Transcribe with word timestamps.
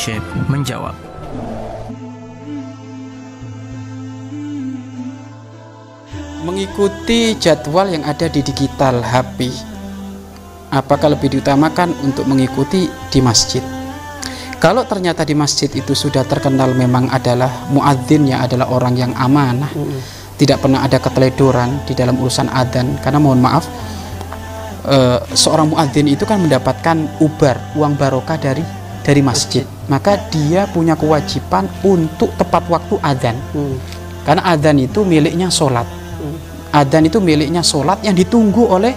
Syekh 0.00 0.24
menjawab. 0.48 0.96
Mengikuti 6.40 7.36
jadwal 7.36 7.92
yang 7.92 8.08
ada 8.08 8.24
di 8.32 8.40
digital 8.40 9.04
HP, 9.04 9.52
apakah 10.72 11.12
lebih 11.12 11.36
diutamakan 11.36 11.92
untuk 12.00 12.24
mengikuti 12.24 12.88
di 13.12 13.20
masjid? 13.20 13.60
Kalau 14.56 14.88
ternyata 14.88 15.20
di 15.28 15.36
masjid 15.36 15.68
itu 15.68 15.92
sudah 15.92 16.24
terkenal 16.24 16.72
memang 16.72 17.12
adalah 17.12 17.68
muadzinnya 17.68 18.40
adalah 18.40 18.72
orang 18.72 18.96
yang 18.96 19.12
amanah, 19.20 19.68
tidak 20.40 20.64
pernah 20.64 20.80
ada 20.80 20.96
keteledoran 20.96 21.84
di 21.84 21.92
dalam 21.92 22.16
urusan 22.16 22.48
adzan. 22.48 22.96
Karena 23.04 23.20
mohon 23.20 23.44
maaf, 23.44 23.68
eh, 24.88 25.20
seorang 25.36 25.76
muadzin 25.76 26.08
itu 26.08 26.24
kan 26.24 26.40
mendapatkan 26.40 27.20
ubar 27.20 27.76
uang 27.76 28.00
barokah 28.00 28.40
dari 28.40 28.79
dari 29.02 29.20
masjid. 29.24 29.64
Maka 29.88 30.16
dia 30.30 30.68
punya 30.70 30.94
kewajiban 30.94 31.66
untuk 31.82 32.30
tepat 32.36 32.66
waktu 32.70 32.94
adzan. 33.00 33.36
Karena 34.22 34.42
adzan 34.52 34.76
itu 34.78 35.02
miliknya 35.02 35.48
sholat 35.48 36.00
Adzan 36.70 37.02
itu 37.10 37.18
miliknya 37.18 37.66
sholat 37.66 37.98
yang 38.06 38.14
ditunggu 38.14 38.62
oleh 38.62 38.94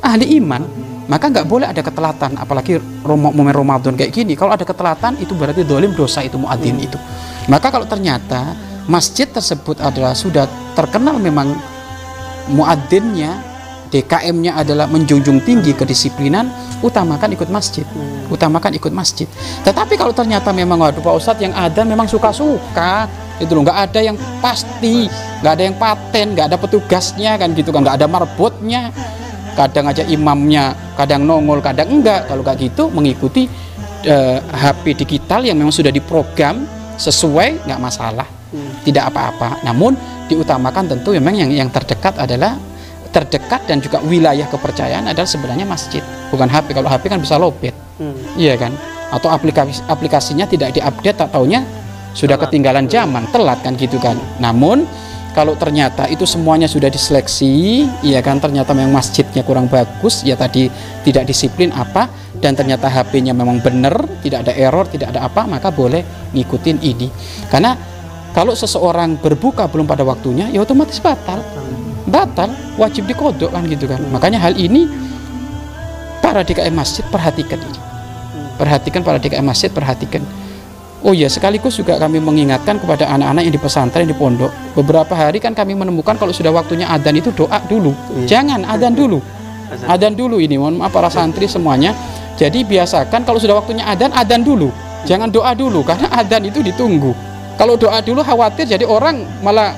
ahli 0.00 0.40
iman. 0.40 0.64
Maka 1.04 1.28
nggak 1.28 1.44
boleh 1.44 1.68
ada 1.68 1.84
ketelatan, 1.84 2.40
apalagi 2.40 2.80
momen 3.04 3.52
Ramadan 3.52 3.92
kayak 3.92 4.08
gini. 4.08 4.32
Kalau 4.32 4.56
ada 4.56 4.64
ketelatan 4.64 5.20
itu 5.20 5.36
berarti 5.36 5.60
dolim 5.60 5.92
dosa 5.92 6.24
itu 6.24 6.40
muadzin 6.40 6.80
itu. 6.80 6.96
Maka 7.52 7.68
kalau 7.68 7.84
ternyata 7.84 8.56
masjid 8.88 9.28
tersebut 9.28 9.84
adalah 9.84 10.16
sudah 10.16 10.48
terkenal 10.72 11.20
memang 11.20 11.52
muadzinnya 12.48 13.36
DKM-nya 13.94 14.58
adalah 14.58 14.90
menjunjung 14.90 15.46
tinggi 15.46 15.70
kedisiplinan, 15.70 16.50
utamakan 16.82 17.30
ikut 17.30 17.46
masjid. 17.46 17.86
Utamakan 18.26 18.74
ikut 18.74 18.90
masjid. 18.90 19.30
Tetapi 19.62 19.94
kalau 19.94 20.10
ternyata 20.10 20.50
memang 20.50 20.82
waduh 20.82 20.98
Pak 20.98 21.14
Ustadz 21.14 21.46
yang 21.46 21.54
ada 21.54 21.86
memang 21.86 22.10
suka-suka, 22.10 23.06
itu 23.38 23.54
loh 23.54 23.62
nggak 23.62 23.78
ada 23.86 24.00
yang 24.02 24.18
pasti 24.42 25.06
nggak 25.38 25.52
ada 25.54 25.62
yang 25.62 25.76
paten 25.78 26.26
nggak 26.34 26.46
ada 26.50 26.58
petugasnya 26.58 27.38
kan 27.38 27.54
gitu 27.54 27.70
kan. 27.70 27.86
Nggak 27.86 28.02
ada 28.02 28.06
marbotnya. 28.10 28.90
Kadang 29.54 29.86
aja 29.86 30.02
imamnya 30.02 30.74
kadang 30.98 31.22
nongol 31.22 31.62
kadang 31.62 31.86
enggak. 31.86 32.26
Kalau 32.26 32.42
kayak 32.42 32.58
gitu 32.66 32.90
mengikuti 32.90 33.46
eh, 34.02 34.38
HP 34.42 35.06
digital 35.06 35.46
yang 35.46 35.54
memang 35.54 35.70
sudah 35.70 35.94
diprogram 35.94 36.66
sesuai 36.98 37.62
nggak 37.62 37.78
masalah. 37.78 38.26
Tidak 38.82 39.06
apa-apa. 39.06 39.62
Namun 39.62 39.94
diutamakan 40.26 40.90
tentu 40.98 41.14
memang 41.14 41.38
yang 41.38 41.50
yang 41.54 41.70
terdekat 41.70 42.18
adalah 42.18 42.58
terdekat 43.14 43.70
dan 43.70 43.78
juga 43.78 44.02
wilayah 44.02 44.50
kepercayaan 44.50 45.06
adalah 45.06 45.30
sebenarnya 45.30 45.62
masjid. 45.62 46.02
Bukan 46.34 46.50
HP 46.50 46.74
kalau 46.74 46.90
HP 46.90 47.06
kan 47.06 47.22
bisa 47.22 47.38
lobet. 47.38 47.72
Iya 48.34 48.58
kan? 48.58 48.74
Atau 49.14 49.30
aplikasi 49.30 49.86
aplikasinya 49.86 50.50
tidak 50.50 50.74
diupdate 50.74 51.14
tak 51.22 51.30
taunya 51.30 51.62
sudah 52.10 52.34
ketinggalan 52.34 52.90
zaman. 52.90 53.30
Telat 53.30 53.62
kan 53.62 53.78
gitu 53.78 54.02
kan. 54.02 54.18
Namun 54.42 54.82
kalau 55.34 55.54
ternyata 55.54 56.10
itu 56.10 56.26
semuanya 56.26 56.70
sudah 56.70 56.90
diseleksi 56.90 57.86
ya 58.06 58.22
kan 58.22 58.38
ternyata 58.38 58.70
memang 58.70 58.98
masjidnya 58.98 59.42
kurang 59.42 59.66
bagus 59.66 60.22
ya 60.22 60.38
tadi 60.38 60.70
tidak 61.02 61.26
disiplin 61.26 61.74
apa 61.74 62.06
dan 62.38 62.54
ternyata 62.54 62.86
HP-nya 62.86 63.34
memang 63.34 63.58
benar 63.58 63.98
tidak 64.22 64.46
ada 64.46 64.54
error 64.54 64.86
tidak 64.86 65.10
ada 65.10 65.26
apa 65.26 65.46
maka 65.46 65.70
boleh 65.70 66.02
ngikutin 66.34 66.78
ini. 66.82 67.10
Karena 67.50 67.74
kalau 68.34 68.54
seseorang 68.58 69.14
berbuka 69.22 69.70
belum 69.70 69.86
pada 69.86 70.02
waktunya 70.02 70.50
ya 70.50 70.66
otomatis 70.66 70.98
batal 70.98 71.38
batal 72.04 72.52
wajib 72.76 73.08
dikodok 73.08 73.52
kan 73.52 73.64
gitu 73.64 73.88
kan 73.88 74.00
makanya 74.12 74.40
hal 74.40 74.52
ini 74.56 74.88
para 76.20 76.44
DKM 76.44 76.72
masjid 76.72 77.04
perhatikan 77.08 77.60
ini 77.60 77.80
perhatikan 78.60 79.00
para 79.00 79.16
DKM 79.20 79.44
masjid 79.44 79.70
perhatikan 79.72 80.20
Oh 81.04 81.12
ya, 81.12 81.28
sekaligus 81.28 81.76
juga 81.76 82.00
kami 82.00 82.16
mengingatkan 82.16 82.80
kepada 82.80 83.04
anak-anak 83.12 83.44
yang 83.44 83.52
di 83.52 83.60
pesantren 83.60 84.08
di 84.08 84.16
pondok. 84.16 84.48
Beberapa 84.72 85.12
hari 85.12 85.36
kan 85.36 85.52
kami 85.52 85.76
menemukan 85.76 86.16
kalau 86.16 86.32
sudah 86.32 86.48
waktunya 86.48 86.88
adzan 86.88 87.12
itu 87.20 87.28
doa 87.28 87.60
dulu. 87.68 87.92
Iya. 88.24 88.40
Jangan 88.40 88.64
adzan 88.64 88.96
dulu. 88.96 89.20
Adzan 89.84 90.16
dulu 90.16 90.40
ini, 90.40 90.56
mohon 90.56 90.80
maaf 90.80 90.96
para 90.96 91.12
santri 91.12 91.44
semuanya. 91.44 91.92
Jadi 92.40 92.64
biasakan 92.64 93.20
kalau 93.28 93.36
sudah 93.36 93.60
waktunya 93.60 93.84
adzan, 93.84 94.16
adzan 94.16 94.40
dulu. 94.40 94.72
Jangan 95.04 95.28
doa 95.28 95.52
dulu 95.52 95.84
karena 95.84 96.08
adzan 96.08 96.48
itu 96.48 96.64
ditunggu. 96.64 97.12
Kalau 97.60 97.76
doa 97.76 98.00
dulu 98.00 98.24
khawatir 98.24 98.64
jadi 98.64 98.88
orang 98.88 99.28
malah 99.44 99.76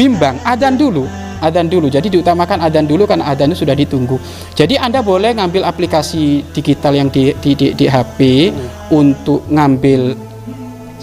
bimbang. 0.00 0.40
Adzan 0.40 0.80
dulu. 0.80 1.04
Adzan 1.42 1.66
dulu. 1.66 1.90
Jadi 1.90 2.06
diutamakan 2.06 2.62
adzan 2.62 2.86
dulu 2.86 3.02
karena 3.02 3.26
adzan 3.26 3.50
itu 3.50 3.66
sudah 3.66 3.74
ditunggu. 3.74 4.14
Jadi 4.54 4.78
Anda 4.78 5.02
boleh 5.02 5.34
ngambil 5.34 5.66
aplikasi 5.66 6.54
digital 6.54 6.94
yang 6.94 7.10
di 7.10 7.34
di, 7.42 7.58
di, 7.58 7.66
di 7.74 7.86
HP 7.90 8.50
hmm. 8.54 8.94
untuk 8.94 9.42
ngambil 9.50 10.14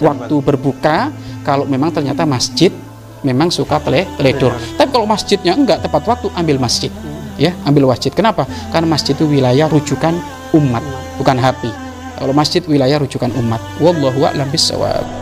waktu 0.00 0.36
berbuka 0.40 1.12
kalau 1.44 1.68
memang 1.68 1.92
ternyata 1.92 2.24
masjid 2.24 2.72
memang 3.20 3.52
suka 3.52 3.76
tele 3.84 4.08
teledor. 4.16 4.56
Tapi 4.76 4.88
kalau 4.88 5.04
masjidnya 5.04 5.52
enggak 5.52 5.84
tepat 5.84 6.02
waktu 6.08 6.32
ambil 6.32 6.56
masjid. 6.56 6.88
Ya, 7.40 7.56
ambil 7.64 7.88
masjid. 7.88 8.12
Kenapa? 8.12 8.44
Karena 8.68 8.88
masjid 8.88 9.16
itu 9.16 9.24
wilayah 9.24 9.64
rujukan 9.68 10.12
umat, 10.52 10.84
bukan 11.16 11.36
HP. 11.40 11.72
Kalau 12.20 12.36
masjid 12.36 12.60
wilayah 12.68 13.00
rujukan 13.00 13.32
umat. 13.32 13.60
Wallahu 13.80 14.28
a'lam 14.28 14.48
bishawab. 14.52 15.19